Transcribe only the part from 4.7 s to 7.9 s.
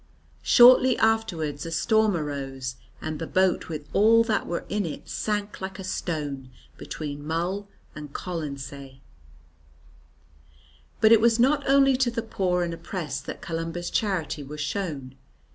it sank like a stone between Mull